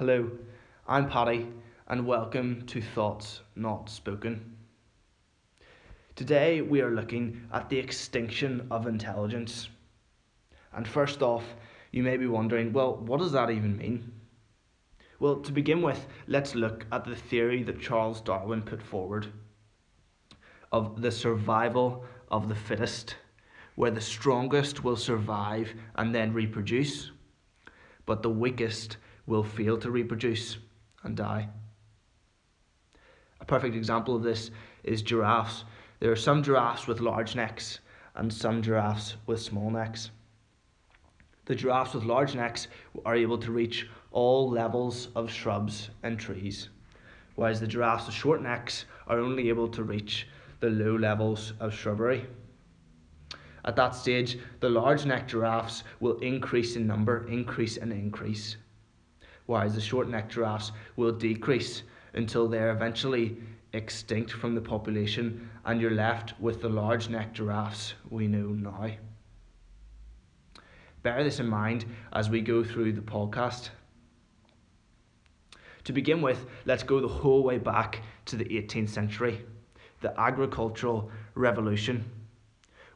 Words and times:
Hello, 0.00 0.30
I'm 0.88 1.10
Paddy, 1.10 1.46
and 1.86 2.06
welcome 2.06 2.64
to 2.68 2.80
Thoughts 2.80 3.42
Not 3.54 3.90
Spoken. 3.90 4.56
Today 6.16 6.62
we 6.62 6.80
are 6.80 6.90
looking 6.90 7.42
at 7.52 7.68
the 7.68 7.78
extinction 7.78 8.66
of 8.70 8.86
intelligence. 8.86 9.68
And 10.72 10.88
first 10.88 11.20
off, 11.20 11.44
you 11.92 12.02
may 12.02 12.16
be 12.16 12.26
wondering, 12.26 12.72
well, 12.72 12.96
what 12.96 13.20
does 13.20 13.32
that 13.32 13.50
even 13.50 13.76
mean? 13.76 14.10
Well, 15.18 15.36
to 15.36 15.52
begin 15.52 15.82
with, 15.82 16.06
let's 16.26 16.54
look 16.54 16.86
at 16.90 17.04
the 17.04 17.14
theory 17.14 17.62
that 17.64 17.82
Charles 17.82 18.22
Darwin 18.22 18.62
put 18.62 18.82
forward 18.82 19.26
of 20.72 21.02
the 21.02 21.10
survival 21.10 22.06
of 22.30 22.48
the 22.48 22.54
fittest, 22.54 23.16
where 23.74 23.90
the 23.90 24.00
strongest 24.00 24.82
will 24.82 24.96
survive 24.96 25.74
and 25.96 26.14
then 26.14 26.32
reproduce, 26.32 27.10
but 28.06 28.22
the 28.22 28.30
weakest 28.30 28.96
will 29.30 29.44
fail 29.44 29.78
to 29.78 29.92
reproduce 29.92 30.58
and 31.04 31.16
die. 31.16 31.48
A 33.40 33.44
perfect 33.44 33.76
example 33.76 34.16
of 34.16 34.24
this 34.24 34.50
is 34.82 35.02
giraffes. 35.02 35.64
There 36.00 36.10
are 36.10 36.16
some 36.16 36.42
giraffes 36.42 36.88
with 36.88 37.00
large 37.00 37.36
necks 37.36 37.78
and 38.16 38.32
some 38.32 38.60
giraffes 38.60 39.14
with 39.26 39.40
small 39.40 39.70
necks. 39.70 40.10
The 41.44 41.54
giraffes 41.54 41.94
with 41.94 42.04
large 42.04 42.34
necks 42.34 42.66
are 43.06 43.14
able 43.14 43.38
to 43.38 43.52
reach 43.52 43.88
all 44.10 44.50
levels 44.50 45.08
of 45.14 45.30
shrubs 45.30 45.90
and 46.02 46.18
trees, 46.18 46.68
whereas 47.36 47.60
the 47.60 47.68
giraffes 47.68 48.06
with 48.06 48.16
short 48.16 48.42
necks 48.42 48.84
are 49.06 49.20
only 49.20 49.48
able 49.48 49.68
to 49.68 49.84
reach 49.84 50.26
the 50.58 50.70
low 50.70 50.96
levels 50.96 51.52
of 51.60 51.72
shrubbery. 51.72 52.26
At 53.64 53.76
that 53.76 53.94
stage, 53.94 54.38
the 54.58 54.70
large 54.70 55.06
necked 55.06 55.30
giraffes 55.30 55.84
will 56.00 56.18
increase 56.18 56.74
in 56.74 56.86
number, 56.86 57.28
increase 57.28 57.76
and 57.76 57.92
increase, 57.92 58.56
whereas 59.46 59.74
the 59.74 59.80
short 59.80 60.08
necked 60.08 60.32
giraffes 60.32 60.72
will 60.96 61.12
decrease 61.12 61.82
until 62.14 62.48
they're 62.48 62.70
eventually 62.70 63.36
extinct 63.72 64.32
from 64.32 64.54
the 64.54 64.60
population 64.60 65.48
and 65.64 65.80
you're 65.80 65.90
left 65.90 66.34
with 66.40 66.60
the 66.60 66.68
large 66.68 67.08
necked 67.08 67.36
giraffes 67.36 67.94
we 68.10 68.26
know 68.26 68.48
now. 68.48 68.90
Bear 71.02 71.24
this 71.24 71.40
in 71.40 71.46
mind 71.48 71.86
as 72.12 72.28
we 72.28 72.40
go 72.40 72.62
through 72.62 72.92
the 72.92 73.00
podcast. 73.00 73.70
To 75.84 75.92
begin 75.92 76.20
with, 76.20 76.44
let's 76.66 76.82
go 76.82 77.00
the 77.00 77.08
whole 77.08 77.42
way 77.42 77.58
back 77.58 78.02
to 78.26 78.36
the 78.36 78.44
18th 78.44 78.90
century 78.90 79.44
the 80.00 80.18
agricultural 80.18 81.10
revolution, 81.34 82.02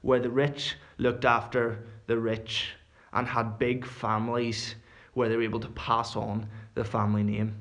where 0.00 0.20
the 0.20 0.30
rich 0.30 0.76
looked 0.96 1.26
after 1.26 1.84
the 2.06 2.18
rich 2.18 2.70
and 3.12 3.26
had 3.26 3.58
big 3.58 3.84
families 3.84 4.74
where 5.14 5.28
they 5.28 5.36
were 5.36 5.42
able 5.42 5.60
to 5.60 5.68
pass 5.68 6.16
on 6.16 6.48
the 6.74 6.84
family 6.84 7.22
name. 7.22 7.54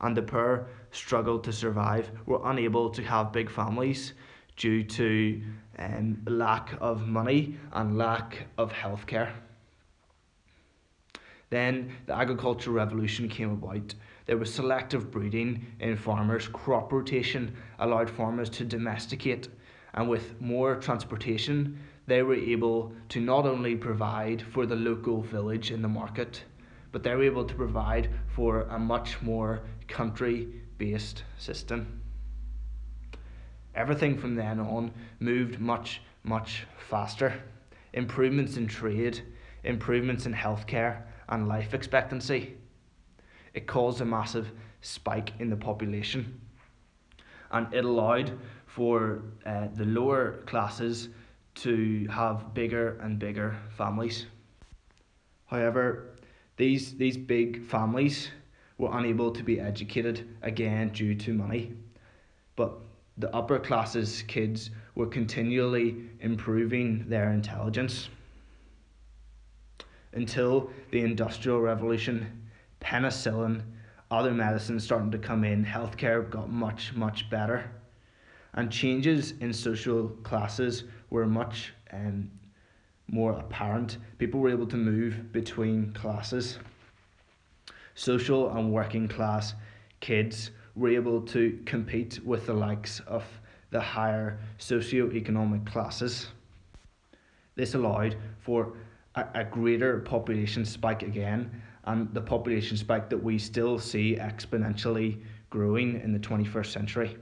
And 0.00 0.16
the 0.16 0.22
poor 0.22 0.66
struggled 0.90 1.44
to 1.44 1.52
survive, 1.52 2.10
were 2.26 2.40
unable 2.44 2.90
to 2.90 3.02
have 3.02 3.32
big 3.32 3.50
families 3.50 4.14
due 4.56 4.82
to 4.82 5.42
um, 5.78 6.22
lack 6.26 6.74
of 6.80 7.06
money 7.06 7.56
and 7.72 7.96
lack 7.98 8.46
of 8.58 8.72
healthcare. 8.72 9.30
Then 11.50 11.94
the 12.06 12.14
agricultural 12.14 12.74
revolution 12.74 13.28
came 13.28 13.52
about 13.52 13.94
there 14.26 14.36
was 14.36 14.52
selective 14.52 15.12
breeding 15.12 15.64
in 15.78 15.96
farmers, 15.96 16.48
crop 16.48 16.92
rotation 16.92 17.56
allowed 17.78 18.10
farmers 18.10 18.50
to 18.50 18.64
domesticate, 18.64 19.48
and 19.94 20.08
with 20.08 20.40
more 20.40 20.74
transportation, 20.74 21.78
they 22.06 22.22
were 22.22 22.34
able 22.34 22.92
to 23.08 23.20
not 23.20 23.46
only 23.46 23.76
provide 23.76 24.42
for 24.52 24.66
the 24.66 24.76
local 24.76 25.22
village 25.22 25.70
in 25.70 25.82
the 25.82 25.88
market, 25.88 26.44
but 26.92 27.02
they 27.02 27.14
were 27.14 27.24
able 27.24 27.44
to 27.44 27.54
provide 27.54 28.10
for 28.28 28.62
a 28.62 28.78
much 28.78 29.20
more 29.22 29.62
country 29.88 30.48
based 30.78 31.24
system. 31.38 32.00
Everything 33.74 34.16
from 34.16 34.34
then 34.34 34.58
on 34.60 34.92
moved 35.20 35.60
much, 35.60 36.00
much 36.22 36.66
faster. 36.88 37.42
Improvements 37.92 38.56
in 38.56 38.66
trade, 38.66 39.20
improvements 39.64 40.26
in 40.26 40.32
healthcare 40.32 41.02
and 41.28 41.48
life 41.48 41.74
expectancy 41.74 42.56
it 43.56 43.66
caused 43.66 44.02
a 44.02 44.04
massive 44.04 44.52
spike 44.82 45.32
in 45.40 45.48
the 45.48 45.56
population. 45.56 46.40
And 47.50 47.72
it 47.72 47.84
allowed 47.84 48.38
for 48.66 49.22
uh, 49.46 49.68
the 49.74 49.86
lower 49.86 50.42
classes 50.44 51.08
to 51.56 52.06
have 52.10 52.54
bigger 52.54 52.98
and 53.00 53.18
bigger 53.18 53.56
families. 53.76 54.26
However, 55.46 56.16
these, 56.56 56.94
these 56.94 57.16
big 57.16 57.64
families 57.66 58.30
were 58.78 58.96
unable 58.98 59.30
to 59.30 59.42
be 59.42 59.60
educated 59.60 60.36
again 60.42 60.90
due 60.90 61.14
to 61.14 61.32
money. 61.32 61.72
But 62.56 62.72
the 63.18 63.34
upper 63.34 63.58
classes 63.58 64.22
kids 64.26 64.70
were 64.94 65.06
continually 65.06 65.96
improving 66.20 67.08
their 67.08 67.32
intelligence 67.32 68.08
until 70.12 70.70
the 70.90 71.00
Industrial 71.00 71.60
Revolution 71.60 72.48
penicillin, 72.80 73.62
other 74.10 74.32
medicines 74.32 74.84
starting 74.84 75.10
to 75.10 75.18
come 75.18 75.44
in, 75.44 75.64
healthcare 75.64 76.28
got 76.28 76.50
much, 76.50 76.94
much 76.94 77.28
better. 77.30 77.70
And 78.56 78.70
changes 78.70 79.34
in 79.40 79.52
social 79.52 80.08
classes 80.22 80.84
were 81.10 81.26
much 81.26 81.74
um, 81.92 82.30
more 83.08 83.32
apparent. 83.32 83.98
People 84.18 84.40
were 84.40 84.50
able 84.50 84.66
to 84.66 84.76
move 84.76 85.32
between 85.32 85.92
classes. 85.92 86.58
Social 87.94 88.50
and 88.50 88.72
working 88.72 89.08
class 89.08 89.54
kids 90.00 90.50
were 90.74 90.88
able 90.88 91.22
to 91.22 91.58
compete 91.64 92.20
with 92.24 92.46
the 92.46 92.52
likes 92.52 93.00
of 93.06 93.24
the 93.70 93.80
higher 93.80 94.38
socio-economic 94.58 95.64
classes. 95.64 96.28
This 97.54 97.74
allowed 97.74 98.16
for 98.40 98.74
a, 99.14 99.26
a 99.34 99.44
greater 99.44 100.00
population 100.00 100.64
spike 100.64 101.02
again 101.02 101.62
and 101.84 102.12
the 102.12 102.20
population 102.20 102.76
spike 102.76 103.08
that 103.08 103.22
we 103.22 103.38
still 103.38 103.78
see 103.78 104.16
exponentially 104.16 105.22
growing 105.50 106.00
in 106.00 106.12
the 106.12 106.18
21st 106.18 106.66
century. 106.66 107.16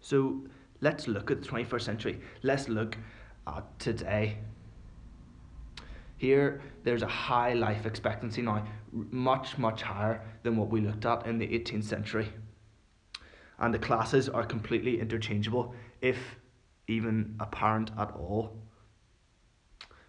So 0.00 0.42
let's 0.80 1.08
look 1.08 1.30
at 1.30 1.42
the 1.42 1.48
21st 1.48 1.82
century. 1.82 2.20
Let's 2.42 2.68
look 2.68 2.96
at 3.46 3.78
today. 3.78 4.38
Here, 6.18 6.62
there's 6.82 7.02
a 7.02 7.08
high 7.08 7.52
life 7.52 7.84
expectancy 7.84 8.40
now, 8.42 8.66
much, 8.92 9.58
much 9.58 9.82
higher 9.82 10.22
than 10.42 10.56
what 10.56 10.70
we 10.70 10.80
looked 10.80 11.04
at 11.04 11.26
in 11.26 11.38
the 11.38 11.46
18th 11.46 11.84
century. 11.84 12.28
And 13.58 13.72
the 13.72 13.78
classes 13.78 14.28
are 14.28 14.44
completely 14.44 15.00
interchangeable, 15.00 15.74
if 16.00 16.18
even 16.88 17.36
apparent 17.40 17.90
at 17.98 18.12
all. 18.12 18.56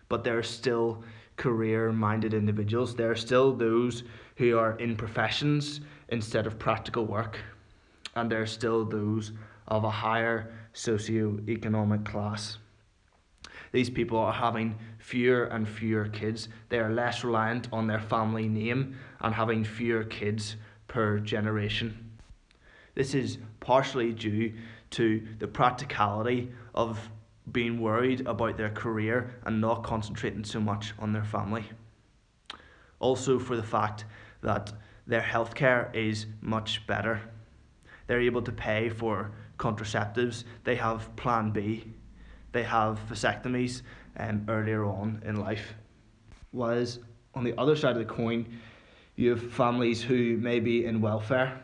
But 0.10 0.24
there 0.24 0.38
are 0.38 0.44
still 0.44 1.04
career 1.36 1.92
minded 1.92 2.34
individuals. 2.34 2.96
There 2.96 3.12
are 3.12 3.16
still 3.16 3.54
those 3.54 4.04
who 4.38 4.58
are 4.58 4.78
in 4.78 4.96
professions 4.96 5.82
instead 6.10 6.48
of 6.48 6.58
practical 6.58 7.06
work, 7.06 7.40
and 8.16 8.32
there 8.32 8.42
are 8.42 8.48
still 8.48 8.86
those 8.86 9.34
of 9.68 9.84
a 9.84 9.90
higher 9.90 10.54
socio-economic 10.74 12.06
class. 12.06 12.58
These 13.72 13.90
people 13.90 14.18
are 14.18 14.34
having 14.34 14.78
fewer 15.00 15.46
and 15.46 15.68
fewer 15.68 16.08
kids. 16.08 16.50
They 16.70 16.80
are 16.80 16.92
less 16.92 17.24
reliant 17.24 17.68
on 17.74 17.88
their 17.88 18.00
family 18.00 18.48
name 18.48 18.96
and 19.20 19.34
having 19.34 19.64
fewer 19.64 20.04
kids 20.04 20.56
per 20.88 21.20
generation. 21.20 22.12
This 22.96 23.14
is 23.14 23.38
partially 23.60 24.14
due 24.14 24.54
to 24.92 25.28
the 25.40 25.48
practicality 25.48 26.52
of 26.74 26.98
being 27.52 27.80
worried 27.80 28.26
about 28.26 28.58
their 28.58 28.70
career 28.70 29.36
and 29.46 29.62
not 29.62 29.84
concentrating 29.84 30.44
so 30.44 30.60
much 30.60 30.94
on 31.00 31.14
their 31.14 31.24
family. 31.24 31.66
Also, 33.00 33.38
for 33.38 33.56
the 33.56 33.64
fact 33.64 34.06
that 34.42 34.74
their 35.06 35.22
healthcare 35.22 35.94
is 35.96 36.26
much 36.42 36.86
better. 36.88 37.22
They're 38.08 38.22
able 38.22 38.42
to 38.42 38.52
pay 38.52 38.90
for 38.90 39.32
contraceptives, 39.58 40.44
they 40.64 40.76
have 40.76 41.16
Plan 41.16 41.52
B, 41.52 41.84
they 42.52 42.64
have 42.64 43.00
vasectomies 43.10 43.82
um, 44.18 44.46
earlier 44.48 44.86
on 44.86 45.22
in 45.26 45.38
life. 45.38 45.74
Whereas 46.52 47.00
on 47.36 47.44
the 47.44 47.58
other 47.58 47.76
side 47.76 47.98
of 47.98 48.00
the 48.00 48.14
coin, 48.14 48.46
you 49.16 49.32
have 49.32 49.52
families 49.52 50.02
who 50.02 50.38
may 50.38 50.60
be 50.60 50.86
in 50.86 51.02
welfare, 51.02 51.62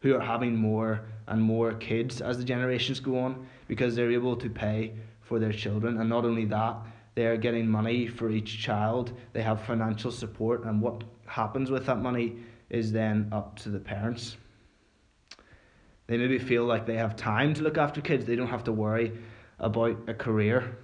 who 0.00 0.14
are 0.14 0.20
having 0.20 0.56
more 0.56 1.02
and 1.26 1.40
more 1.40 1.72
kids 1.74 2.20
as 2.20 2.38
the 2.38 2.44
generations 2.44 3.00
go 3.00 3.18
on 3.18 3.46
because 3.68 3.94
they're 3.94 4.10
able 4.10 4.36
to 4.36 4.48
pay 4.48 4.92
for 5.20 5.38
their 5.38 5.52
children. 5.52 5.98
And 5.98 6.08
not 6.08 6.24
only 6.24 6.44
that, 6.46 6.76
they 7.14 7.26
are 7.26 7.36
getting 7.36 7.68
money 7.68 8.06
for 8.06 8.30
each 8.30 8.62
child, 8.62 9.12
they 9.32 9.42
have 9.42 9.62
financial 9.62 10.10
support, 10.10 10.64
and 10.64 10.80
what 10.80 11.04
happens 11.26 11.70
with 11.70 11.86
that 11.86 11.98
money 11.98 12.36
is 12.70 12.92
then 12.92 13.28
up 13.32 13.58
to 13.60 13.68
the 13.68 13.78
parents. 13.78 14.36
They 16.10 16.18
maybe 16.18 16.40
feel 16.40 16.64
like 16.64 16.86
they 16.86 16.96
have 16.96 17.14
time 17.14 17.54
to 17.54 17.62
look 17.62 17.78
after 17.78 18.00
kids, 18.00 18.26
they 18.26 18.34
don't 18.34 18.48
have 18.48 18.64
to 18.64 18.72
worry 18.72 19.16
about 19.60 19.96
a 20.08 20.12
career. 20.12 20.76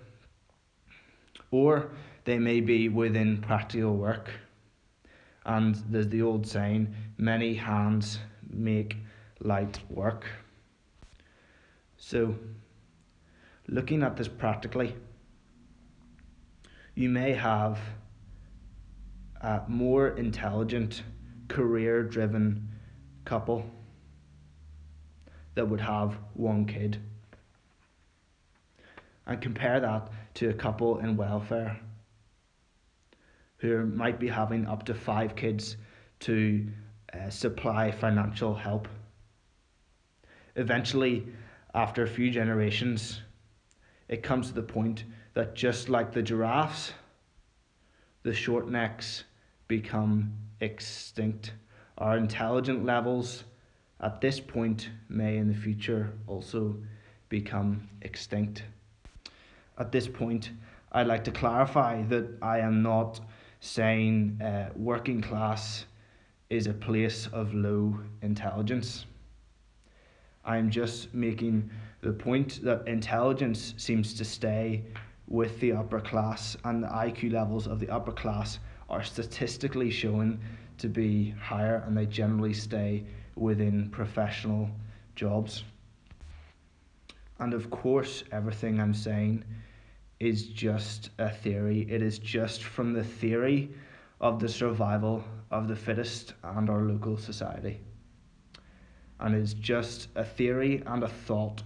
Or 1.50 1.90
they 2.24 2.38
may 2.38 2.60
be 2.60 2.88
within 2.88 3.38
practical 3.38 3.96
work 3.96 4.30
And 5.44 5.74
there's 5.90 6.06
the 6.06 6.22
old 6.22 6.46
saying, 6.46 6.94
many 7.18 7.54
hands 7.54 8.20
make 8.48 8.98
light 9.40 9.80
work. 9.90 10.26
So, 11.96 12.36
looking 13.66 14.04
at 14.04 14.16
this 14.16 14.28
practically, 14.28 14.94
you 16.94 17.08
may 17.08 17.32
have 17.32 17.80
a 19.40 19.62
more 19.66 20.10
intelligent, 20.10 21.02
career 21.48 22.04
driven 22.04 22.68
couple 23.24 23.68
that 25.56 25.68
would 25.68 25.80
have 25.80 26.16
one 26.34 26.66
kid. 26.66 26.98
And 29.26 29.40
compare 29.40 29.80
that 29.80 30.08
to 30.34 30.50
a 30.50 30.54
couple 30.54 30.98
in 30.98 31.16
welfare 31.16 31.80
who 33.56 33.86
might 33.86 34.20
be 34.20 34.28
having 34.28 34.66
up 34.66 34.84
to 34.84 34.94
five 34.94 35.34
kids 35.34 35.76
to 36.20 36.66
uh, 37.12 37.30
supply 37.30 37.90
financial 37.90 38.54
help. 38.54 38.86
Eventually, 40.54 41.26
after 41.74 42.02
a 42.02 42.08
few 42.08 42.30
generations, 42.30 43.22
it 44.08 44.22
comes 44.22 44.48
to 44.48 44.54
the 44.54 44.62
point 44.62 45.04
that 45.34 45.54
just 45.54 45.88
like 45.88 46.12
the 46.12 46.22
giraffes, 46.22 46.92
the 48.22 48.34
short 48.34 48.68
necks 48.68 49.24
become 49.68 50.34
extinct. 50.60 51.52
Our 51.98 52.18
intelligent 52.18 52.84
levels 52.84 53.44
at 54.00 54.20
this 54.20 54.40
point 54.40 54.90
may 55.08 55.36
in 55.36 55.48
the 55.48 55.54
future 55.54 56.12
also 56.26 56.76
become 57.28 57.88
extinct. 58.02 58.64
At 59.78 59.92
this 59.92 60.08
point, 60.08 60.50
I'd 60.92 61.06
like 61.06 61.24
to 61.24 61.30
clarify 61.30 62.02
that 62.04 62.28
I 62.40 62.60
am 62.60 62.82
not 62.82 63.20
saying 63.60 64.40
uh, 64.42 64.70
working 64.76 65.20
class 65.20 65.86
is 66.50 66.66
a 66.66 66.72
place 66.72 67.26
of 67.28 67.52
low 67.52 67.98
intelligence. 68.22 69.06
I'm 70.44 70.70
just 70.70 71.12
making 71.12 71.70
the 72.02 72.12
point 72.12 72.62
that 72.62 72.86
intelligence 72.86 73.74
seems 73.76 74.14
to 74.14 74.24
stay 74.24 74.84
with 75.26 75.58
the 75.58 75.72
upper 75.72 76.00
class, 76.00 76.56
and 76.64 76.84
the 76.84 76.88
IQ 76.88 77.32
levels 77.32 77.66
of 77.66 77.80
the 77.80 77.90
upper 77.90 78.12
class 78.12 78.60
are 78.88 79.02
statistically 79.02 79.90
shown 79.90 80.38
to 80.78 80.88
be 80.88 81.30
higher, 81.30 81.82
and 81.86 81.96
they 81.96 82.06
generally 82.06 82.52
stay 82.52 83.04
within 83.36 83.90
professional 83.90 84.68
jobs. 85.14 85.62
And 87.38 87.54
of 87.54 87.70
course, 87.70 88.24
everything 88.32 88.80
I'm 88.80 88.94
saying 88.94 89.44
is 90.18 90.46
just 90.46 91.10
a 91.18 91.30
theory. 91.30 91.86
It 91.90 92.02
is 92.02 92.18
just 92.18 92.64
from 92.64 92.92
the 92.92 93.04
theory 93.04 93.70
of 94.20 94.40
the 94.40 94.48
survival 94.48 95.22
of 95.50 95.68
the 95.68 95.76
fittest 95.76 96.34
and 96.42 96.70
our 96.70 96.80
local 96.82 97.16
society. 97.16 97.80
And 99.20 99.34
is 99.34 99.54
just 99.54 100.08
a 100.16 100.24
theory 100.24 100.82
and 100.86 101.02
a 101.02 101.08
thought 101.08 101.62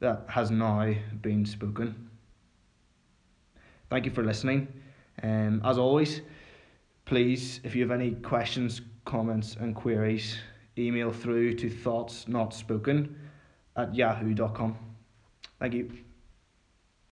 that 0.00 0.24
has 0.28 0.50
now 0.50 0.92
been 1.22 1.46
spoken. 1.46 2.10
Thank 3.88 4.04
you 4.04 4.10
for 4.10 4.24
listening. 4.24 4.68
Um, 5.22 5.62
as 5.64 5.78
always, 5.78 6.20
please, 7.04 7.60
if 7.64 7.74
you 7.74 7.82
have 7.82 7.92
any 7.92 8.12
questions, 8.12 8.80
comments, 9.04 9.56
and 9.58 9.74
queries, 9.74 10.36
email 10.78 11.12
through 11.12 11.54
to 11.54 11.70
thoughts 11.70 12.28
not 12.28 12.54
spoken 12.54 13.16
at 13.76 13.94
yahoo.com. 13.94 14.76
Thank 15.58 15.74
you. 15.74 16.05